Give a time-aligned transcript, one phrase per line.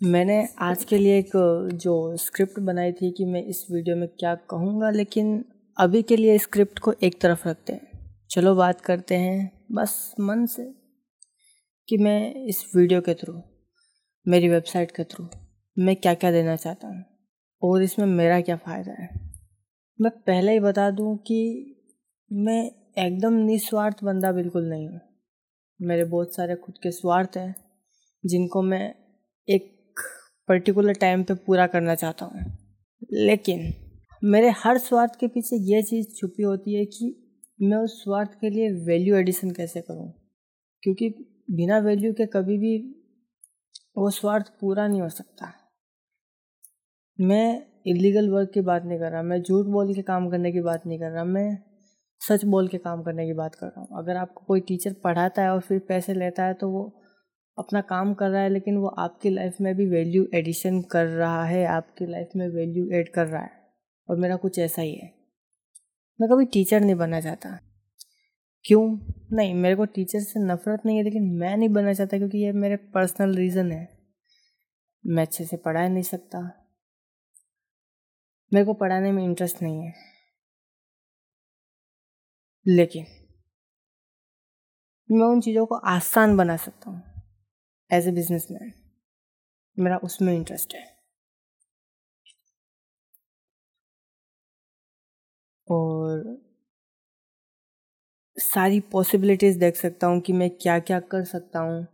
[0.00, 1.30] मैंने आज के लिए एक,
[1.74, 5.44] जो स्क्रिप्ट बनाई थी कि मैं इस वीडियो में क्या कहूँगा, लेकिन
[5.76, 10.44] अभी के लिए स्क्रिप्ट को एक तरफ़ रखते हैं। चलो बात करते हैं, बस मन
[10.46, 10.64] से,
[11.88, 13.34] कि मैं इस वीडियो के थ्रू
[14.26, 15.26] मेरी वेबसाइट के थ्रू
[15.76, 17.04] मैं क्या क्या देना चाहता हूँ,
[17.62, 19.08] और इसमें मेरा क्या फ़ायदा है।
[19.98, 21.40] मैं पहले ही बता दूँ कि
[22.30, 22.62] मैं
[22.98, 25.00] एकदम निस्वार्थ बंदा बिल्कुल नहीं हूँ।
[25.80, 27.54] मेरे बहुत सारे खुद के स्वार्थ हैं,
[28.24, 28.82] जिनको मैं
[29.48, 29.68] एक
[30.50, 32.44] पर्टिकुलर टाइम पे पूरा करना चाहता हूँ।
[33.12, 33.72] लेकिन
[34.24, 37.14] मेरे हर स्वार्थ के पीछे ये चीज़ छुपी होती है कि
[37.62, 40.12] मैं उस स्वार्थ के लिए वैल्यू एडिशन कैसे करूँ?
[40.82, 41.08] क्योंकि
[41.50, 42.76] बिना वैल्यू के कभी भी
[43.98, 45.52] वो स्वार्थ पूरा नहीं हो सकता।
[47.18, 50.60] मैं इलीगल वर्क की बात नहीं कर रहा, मैं झूठ बोल के काम करने की
[50.60, 51.58] बात नहीं कर रहा, मैं
[52.20, 55.42] सच बोल के काम करने की बात कर रहा हूँ। अगर आपको कोई टीचर पढ़ाता
[55.42, 56.82] है और फिर पैसे लेता है तो वो
[57.58, 61.44] अपना काम कर रहा है, लेकिन वो आपकी लाइफ में भी वैल्यू एडिशन कर रहा
[61.44, 63.50] है, आपकी लाइफ में वैल्यू ऐड कर रहा है।
[64.10, 65.14] और मेरा कुछ ऐसा ही है।
[66.20, 67.58] मैं कभी टीचर नहीं बनना चाहता।
[68.64, 69.12] क्यों?
[69.32, 72.52] नहीं, मेरे को टीचर से नफरत नहीं है, लेकिन मैं नहीं बनना चाहता क्योंकि ये
[72.52, 73.98] मेरे पर्सनल रीज़न है।
[75.06, 76.66] मैं अच्छे से पढ़ा नहीं सकता।
[78.54, 79.94] मेरे को पढ़ाने में इंटरेस्ट नहीं है।
[82.66, 83.06] लेकिन
[85.10, 87.09] मैं उन चीज़ों को आसान बना सकता हूँ।
[87.90, 88.72] एज ए बिज़नेस मैन
[89.76, 90.84] मेरा उसमें इंटरेस्ट है
[95.68, 96.22] और
[98.36, 101.86] सारी पॉसिबिलिटीज़ देख सकता हूँ कि मैं क्या क्या कर सकता हूँ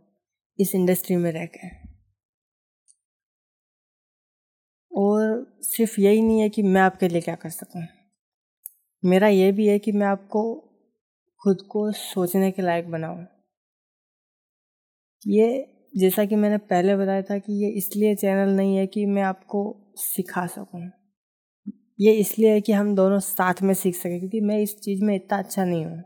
[0.59, 1.69] इस इंडस्ट्री में रह के।
[4.91, 7.83] और सिर्फ़ यही नहीं है कि मैं आपके लिए क्या कर सकूँ।
[9.03, 10.43] मेरा ये भी है कि मैं आपको
[11.41, 13.25] खुद को सोचने के लायक बनाऊँ।
[15.25, 15.47] ये
[15.97, 19.93] जैसा कि मैंने पहले बताया था कि ये इसलिए चैनल नहीं है कि मैं आपको
[19.97, 20.81] सिखा सकूँ।
[21.99, 25.15] ये इसलिए है कि हम दोनों साथ में सीख सकें, क्योंकि मैं इस चीज़ में
[25.15, 26.03] इतना अच्छा नहीं हूँ।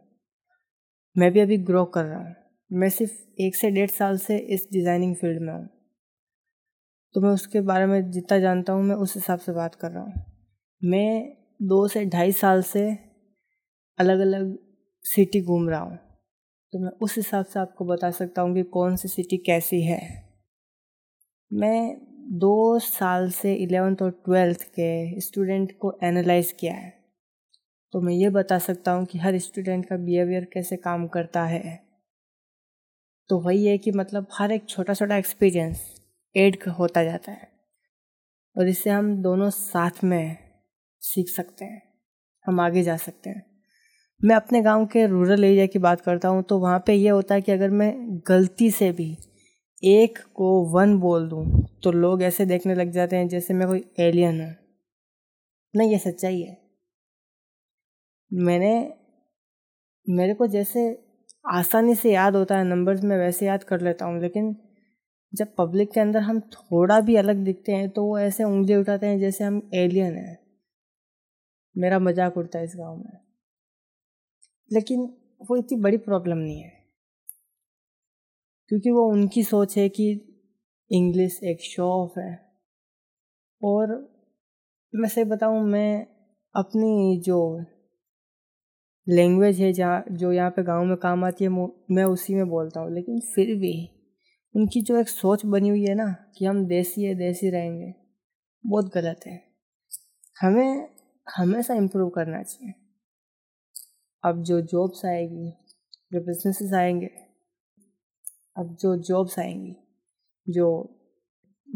[1.15, 2.35] मैं भी अभी ग्रो कर रहा हूँ।
[2.71, 5.67] मैं सिर्फ़ एक से डेढ़ साल से इस डिज़ाइनिंग फ़ील्ड में हूँ।
[7.15, 10.03] तो मैं उसके बारे में जितना जानता हूँ, मैं उस हिसाब से बात कर रहा
[10.03, 10.23] हूँ।
[10.81, 12.87] मैं दो से ढाई साल से
[13.97, 14.57] अलग अलग
[15.05, 15.97] सिटी घूम रहा हूँ।
[16.73, 20.31] तो मैं उस हिसाब से आपको बता सकता हूँ कि कौन सी सिटी कैसी है।
[21.53, 21.97] मैं
[22.39, 26.93] दो साल से इलेवेंथ और ट्वेल्थ के स्टूडेंट को एनालाइज किया है।
[27.91, 31.83] तो मैं ये बता सकता हूँ कि हर स्टूडेंट का बिहेवियर कैसे काम करता है।
[33.29, 36.01] तो वही है कि मतलब हर एक छोटा छोटा एक्सपीरियंस
[36.37, 37.51] एड होता जाता है।
[38.57, 40.37] और इससे हम दोनों साथ में
[40.99, 41.81] सीख सकते हैं।
[42.47, 43.50] हम आगे जा सकते हैं।
[44.21, 47.35] मैं अपने गाँव के रूरल एरिया की बात करता हूँ तो वहाँ पे ये होता
[47.35, 47.91] है कि अगर मैं
[48.27, 49.15] गलती से भी
[49.83, 51.45] एक को वन बोल दूँ
[51.83, 54.53] तो लोग ऐसे देखने लग जाते हैं जैसे मैं कोई एलियन हूँ।
[55.73, 56.57] नहीं, ये सच्चाई है।
[58.31, 58.73] मैंने,
[60.07, 60.81] मेरे को जैसे
[61.51, 64.55] आसानी से याद होता है नंबर्स में वैसे याद कर लेता हूँ, लेकिन
[65.33, 69.07] जब पब्लिक के अंदर हम थोड़ा भी अलग दिखते हैं तो वो ऐसे उंगली उठाते
[69.07, 70.37] हैं जैसे हम एलियन हैं।
[71.75, 73.20] मेरा मज़ाक उड़ता है इस गाँव में।
[74.73, 75.13] लेकिन
[75.49, 76.81] वो इतनी बड़ी प्रॉब्लम नहीं है।
[78.69, 80.11] क्योंकि वो उनकी सोच है कि
[80.91, 82.51] इंग्लिश एक शो ऑफ़ है।
[83.63, 84.09] और
[84.95, 86.07] मैं सही बताऊँ, मैं
[86.55, 87.65] अपनी जो
[89.07, 91.49] लैंग्वेज है जहाँ, जो यहाँ पे गाँव में काम आती है,
[91.91, 93.89] मैं उसी में बोलता हूँ। लेकिन फिर भी
[94.55, 97.93] उनकी जो एक सोच बनी हुई है ना, कि हम देसी है, देसी रहेंगे,
[98.65, 99.41] बहुत गलत है।
[100.41, 100.89] हमें,
[101.35, 102.73] हमेशा इम्प्रूव करना चाहिए।
[104.23, 105.49] अब जो जॉब्स आएगी
[106.13, 107.07] जो बिजनेसेस आएँगे
[108.57, 109.75] अब जो जॉब्स आएँगी
[110.47, 110.67] जो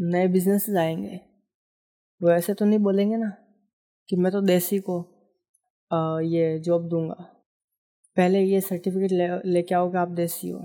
[0.00, 1.20] नए बिजनेसेस आएँगे
[2.22, 3.30] वो ऐसे तो नहीं बोलेंगे ना
[4.08, 5.00] कि मैं तो देसी को
[5.90, 7.14] आ, ये जॉब दूँगा।
[8.16, 10.60] पहले ये सर्टिफिकेट ले लेके आओगे आप देसी हो।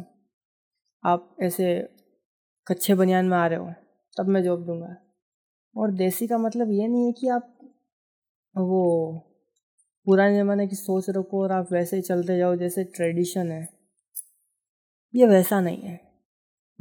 [1.04, 1.74] आप ऐसे
[2.68, 3.74] कच्चे बनियान में आ रहे हो
[4.18, 4.96] तब मैं जॉब दूँगा।
[5.76, 7.58] और देसी का मतलब ये नहीं है कि आप
[8.56, 9.28] वो
[10.06, 13.68] पुराने ज़माने की सोच रखो और आप वैसे ही चलते जाओ जैसे ट्रेडिशन है।
[15.16, 16.12] ये वैसा नहीं है।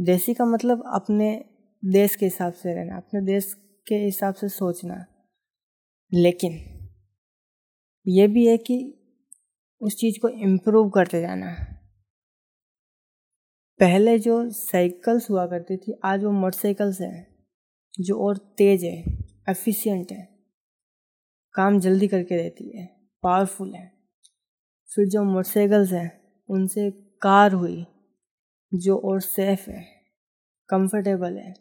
[0.00, 1.44] देसी का मतलब अपने
[1.84, 3.56] देश के हिसाब से रहना, अपने देश
[3.88, 5.06] के हिसाब से सोचना।
[6.14, 6.80] लेकिन
[8.06, 8.96] ये भी है कि
[9.80, 11.56] उस चीज़ को इम्प्रूव करते जाना।
[13.80, 17.46] पहले जो साइकिल्स हुआ करती थी, आज वो मोटरसाइकिल्स हैं,
[18.00, 19.18] जो और तेज़ है
[19.48, 20.28] एफिशिएंट है,
[21.52, 23.90] काम जल्दी करके देती है। पावरफुल है।
[24.90, 26.10] फिर जो मोटरसाइकिल्स हैं,
[26.48, 26.90] उनसे
[27.22, 27.86] कार हुई,
[28.72, 29.82] जो और सेफ़ है,
[30.70, 31.54] कंफर्टेबल है।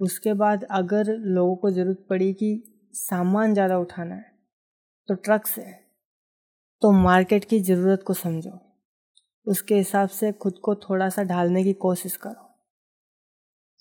[0.00, 2.50] उसके बाद अगर लोगों को ज़रूरत पड़ी कि
[2.94, 4.32] सामान ज़्यादा उठाना है
[5.08, 5.62] तो ट्रक से
[6.82, 8.58] तो मार्केट की ज़रूरत को समझो।
[9.46, 12.48] उसके हिसाब से खुद को थोड़ा सा ढालने की कोशिश करो।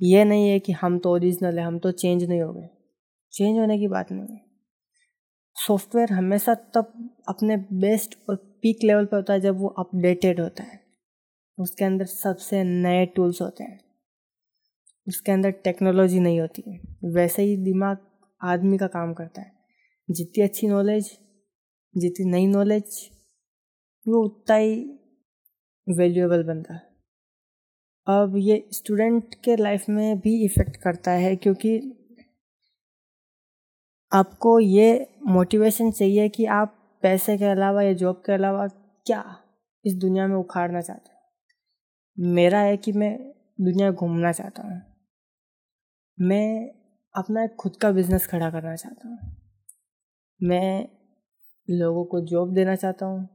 [0.02, 2.69] ये नहीं है कि हम तो ओरिजिनल है, हम तो चेंज नहीं हो गए।
[3.34, 4.49] चेंज होने की बात नहीं है।
[5.68, 10.64] सॉफ्टवेयर हमेशा तब अपने बेस्ट और पीक लेवल पर होता है जब वो अपडेटेड होता
[10.64, 10.80] है।
[11.60, 13.80] उसके अंदर सबसे नए टूल्स होते हैं।
[15.08, 17.98] उसके अंदर टेक्नोलॉजी नहीं होती है। वैसे ही दिमाग
[18.44, 19.52] आदमी का काम करता है।
[20.12, 21.18] जितनी अच्छी नॉलेज,
[21.98, 23.10] जितनी नई नॉलेज,
[24.08, 25.00] वो उतना ही
[25.90, 26.90] वैल्यूएबल बनता है।
[28.08, 31.99] अब ये स्टूडेंट के लाइफ में भी इफ़ेक्ट करता है क्योंकि
[34.12, 39.38] आपको ये मोटिवेशन चाहिए कि आप पैसे के अलावा या जॉब के अलावा क्या
[39.86, 41.20] इस दुनिया में उखाड़ना चाहते हो?
[42.34, 44.82] मेरा है कि मैं दुनिया घूमना चाहता हूँ।
[46.20, 46.72] मैं
[47.16, 49.36] अपना एक खुद का बिज़नेस खड़ा करना चाहता हूँ।
[50.42, 50.88] मैं
[51.70, 53.30] लोगों को जॉब देना चाहता हूँ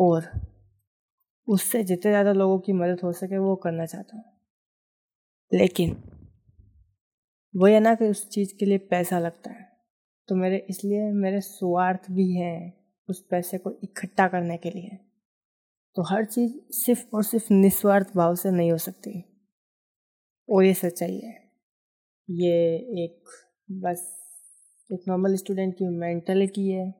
[0.00, 0.30] और
[1.48, 4.24] उससे जितने ज़्यादा लोगों की मदद हो सके वो करना चाहता हूँ।
[5.52, 5.96] लेकिन
[7.56, 9.72] वो ये ना कि उस चीज़ के लिए पैसा लगता है।
[10.28, 14.98] तो मेरे, इसलिए मेरे स्वार्थ भी हैं उस पैसे को इकट्ठा करने के लिए।
[15.94, 19.24] तो हर चीज़ सिर्फ़ और सिर्फ़ निस्वार्थ भाव से नहीं हो सकती।
[20.50, 21.52] और ये सच्चाई है।
[22.30, 23.24] ये एक
[23.70, 24.16] बस
[24.92, 26.94] एक नॉर्मल स्टूडेंट की मेंटलिटी है।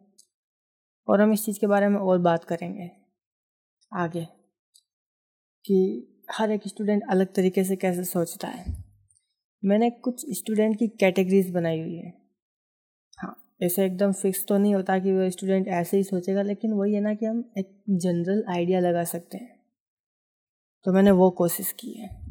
[1.09, 2.91] और हम इस चीज़ के बारे में और बात करेंगे
[3.95, 4.25] आगे
[5.65, 8.86] कि हर एक स्टूडेंट अलग तरीके से कैसे सोचता है।
[9.65, 12.13] मैंने कुछ स्टूडेंट की कैटेगरीज बनाई हुई है।
[13.19, 16.95] हाँ ऐसे एकदम फिक्स तो नहीं होता कि वो स्टूडेंट ऐसे ही सोचेगा, लेकिन वही
[16.95, 19.61] है ना कि हम एक जनरल आइडिया लगा सकते हैं।
[20.85, 22.27] तो मैंने वो कोशिश की है।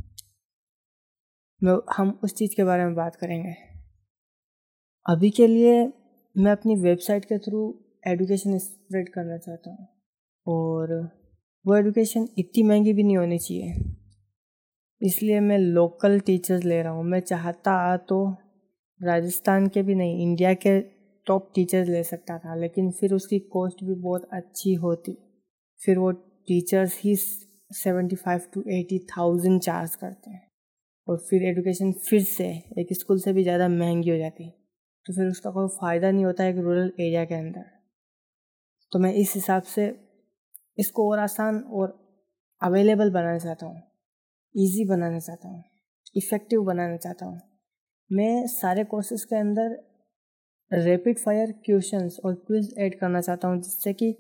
[1.64, 3.54] मैं, हम उस चीज़ के बारे में बात करेंगे।
[5.06, 5.94] अभी के लिए
[6.38, 9.88] मैं अपनी वेबसाइट के थ्रू एडुकेशन स्प्रेड करना चाहता हूँ।
[10.48, 11.12] और
[11.68, 13.74] वो एडुकेशन इतनी महँगी भी नहीं होनी चाहिए।
[15.06, 17.76] इसलिए मैं लोकल टीचर्स ले रहा हूँ। मैं चाहता
[18.10, 18.26] तो
[19.00, 20.80] राजस्थान के भी नहीं इंडिया के
[21.28, 25.18] टॉप टीचर्स ले सकता था, लेकिन फिर उसकी कॉस्ट भी बहुत अच्छी होती।
[25.80, 30.44] फिर वो teachers he seventy five to eighty thousand charge करते हैं।
[31.08, 32.48] और फिर एडुकेशन फिर से
[32.80, 34.50] एक स्कूल से भी ज़्यादा महँगी हो जाती।
[35.06, 37.66] तो फिर उसका कोई फ़ायदा नहीं होता एक रूरल एरिया के अंदर।
[38.92, 39.94] तो मैं इस हिसाब से
[40.78, 41.98] इसको और आसान और
[42.62, 43.82] अवेलेबल बनाना चाहता हूँ।
[44.56, 45.64] ईजी बनाना चाहता हूँ
[46.18, 47.40] इफ़ेक्टिव बनाना चाहता हूँ
[48.10, 49.78] मैं सारे कोर्सेज के अंदर
[50.72, 54.16] रैपिड फायर क्वेश्चंस और क्विज ऐड करना चाहता हूँ जिससे कि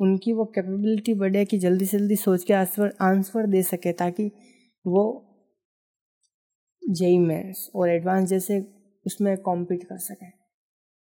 [0.00, 4.30] उनकी वो कैपेबिलिटी बढ़े कि जल्दी से जल्दी सोच के आंसर आंसर दे सके ताकि
[4.84, 5.04] वो
[6.82, 8.60] जेई मेंस और एडवांस जैसे
[9.06, 10.30] उसमें कॉम्पीट कर सकें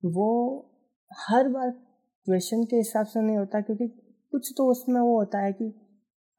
[0.04, 0.30] वो
[1.12, 1.70] हर बार
[2.28, 3.88] क्वेश्चन के हिसाब से नहीं होता क्योंकि
[4.34, 5.74] कुछ तो उसमें वो होता है कि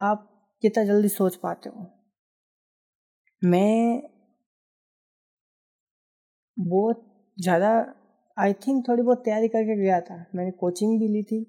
[0.00, 0.28] आप
[0.62, 1.86] कितना जल्दी सोच पाते हो
[3.42, 4.02] मैं
[6.56, 7.04] बहुत
[7.36, 7.70] ज़्यादा
[8.36, 11.40] आई थिंक थोड़ी बहुत तैयारी करके गया था। मैंने कोचिंग भी ली थी,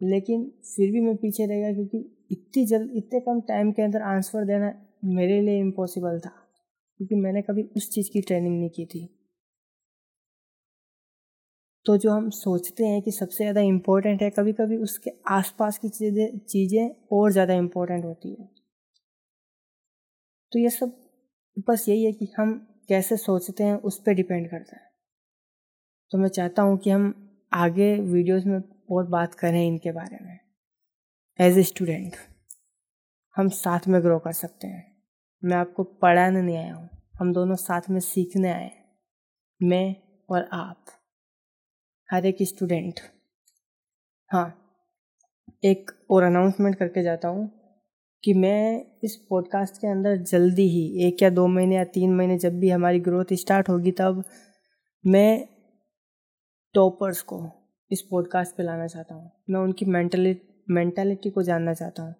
[0.00, 1.98] लेकिन फिर भी मैं पीछे रह गया क्योंकि
[2.30, 4.72] इतनी जल्द, इतने कम टाइम के अंदर आंसर देना
[5.06, 6.30] मेरे लिए इम्पॉसिबल था,
[7.00, 9.08] क्योंकि मैंने कभी उस चीज़ की ट्रेनिंग नहीं की थी।
[11.86, 15.88] तो जो हम सोचते हैं कि सबसे ज़्यादा इम्पोर्टेंट है कभी कभी उसके आसपास की
[15.90, 18.48] चीज़ें चीज़ें और ज़्यादा इम्पोर्टेंट होती है।
[20.52, 20.96] तो ये सब
[21.58, 22.52] बस यही है कि हम
[22.88, 24.86] कैसे सोचते हैं उस पर डिपेंड करता है।
[26.10, 27.14] तो मैं चाहता हूँ कि हम
[27.52, 28.60] आगे वीडियोस में
[28.90, 30.38] और बात करें इनके बारे में।
[31.38, 32.16] एज ए स्टूडेंट
[33.36, 34.84] हम साथ में ग्रो कर सकते हैं।
[35.42, 36.88] मैं आपको पढ़ाने नहीं आया हूँ।
[37.20, 38.70] हम दोनों साथ में सीखने आए
[39.60, 39.94] मैं
[40.28, 40.84] और आप।
[42.08, 43.00] हर एक स्टूडेंट
[44.30, 44.64] हाँ
[45.64, 47.50] एक और अनाउंसमेंट करके जाता हूँ।
[48.24, 52.38] कि मैं इस पॉडकास्ट के अंदर जल्दी ही, एक या दो महीने या तीन महीने
[52.38, 54.24] जब भी हमारी ग्रोथ स्टार्ट होगी, तब
[55.06, 55.48] मैं
[56.74, 57.50] टॉपर्स को
[57.90, 62.14] इस पॉडकास्ट पे लाना चाहता हूँ। मैं उनकी मेंटली मेंटालिटी को जानना चाहता हूँ।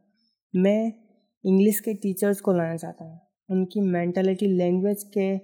[0.56, 0.92] मैं
[1.44, 5.34] इंग्लिश के टीचर्स को लाना चाहता हूँ। उनकी मेंटालिटी लैंग्वेज के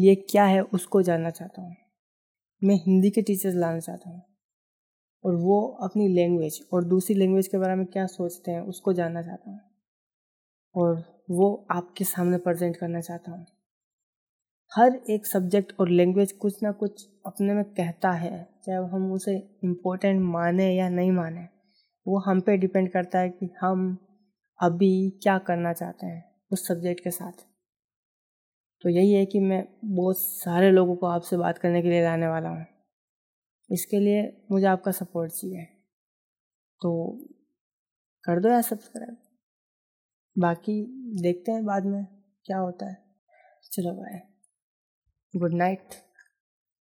[0.00, 1.76] लिए क्या है, उसको जानना चाहता हूँ।
[2.64, 4.22] मैं हिंदी के टीचर्स लाना चाहता हूँ।
[5.24, 9.22] और वो अपनी लैंग्वेज और दूसरी लैंग्वेज के बारे में क्या सोचते हैं, उसको जानना
[9.22, 9.60] चाहता हूँ।
[10.76, 13.46] और वो आपके सामने प्रेजेंट करना चाहता हूँ।
[14.72, 19.36] हर एक सब्जेक्ट और लैंग्वेज कुछ ना कुछ अपने में कहता है, चाहे हम उसे
[19.64, 21.48] इम्पोर्टेंट माने या नहीं माने।
[22.06, 23.98] वो हम पे डिपेंड करता है कि हम
[24.62, 27.32] अभी क्या करना चाहते हैं उस सब्जेक्ट के साथ।
[28.82, 32.26] तो यही है कि मैं बहुत सारे लोगों को आपसे बात करने के लिए लाने
[32.26, 32.66] वाला हूँ।
[33.70, 35.64] इसके लिए मुझे आपका सपोर्ट चाहिए।
[36.80, 37.18] तो
[38.24, 39.16] कर दो या सब्सक्राइब
[40.36, 40.82] बाकी
[41.22, 42.04] देखते हैं बाद में
[42.44, 42.96] क्या होता है।
[43.72, 44.20] चलो बाय
[45.34, 45.94] गुड नाइट